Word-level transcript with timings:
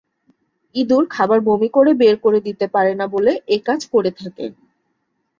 ইঁদুর 0.75 1.03
খাবার 1.09 1.39
বমি 1.47 1.69
করে 1.69 1.91
বের 1.93 2.15
করে 2.23 2.39
দিতে 2.47 2.65
পারে 2.67 2.91
না 2.95 3.05
বলে 3.07 3.31
এ 3.47 3.67
কাজ 3.67 3.81
করে 3.93 4.11
থাকে। 4.19 4.45